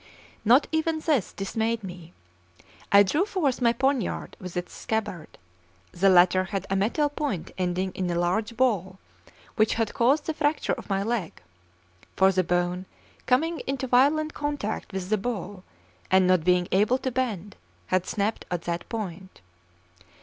Not 0.43 0.65
even 0.71 0.97
this 1.01 1.31
dismayed 1.31 1.83
me: 1.83 2.11
I 2.91 3.03
drew 3.03 3.23
forth 3.23 3.61
my 3.61 3.71
poniard 3.71 4.35
with 4.39 4.57
its 4.57 4.73
scabbard; 4.73 5.37
the 5.91 6.09
latter 6.09 6.45
had 6.45 6.65
a 6.71 6.75
metal 6.75 7.07
point 7.07 7.51
ending 7.55 7.91
in 7.91 8.09
a 8.09 8.17
large 8.17 8.57
ball, 8.57 8.97
which 9.57 9.75
had 9.75 9.93
caused 9.93 10.25
the 10.25 10.33
fracture 10.33 10.73
of 10.73 10.89
my 10.89 11.03
leg; 11.03 11.39
for 12.15 12.31
the 12.31 12.43
bone, 12.43 12.87
coming 13.27 13.59
into 13.67 13.85
violent 13.85 14.33
contact 14.33 14.91
with 14.91 15.09
the 15.11 15.19
ball, 15.19 15.63
and 16.09 16.25
not 16.25 16.43
being 16.43 16.67
able 16.71 16.97
to 16.97 17.11
bend, 17.11 17.55
had 17.93 18.07
snapped 18.07 18.43
at 18.49 18.63
that 18.63 18.89
point. 18.89 19.41